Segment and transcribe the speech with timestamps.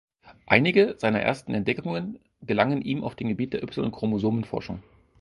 [0.47, 4.81] Einige seiner ersten Entdeckungen gelangen ihm auf dem Gebiet der Y-Chromosomenforschung.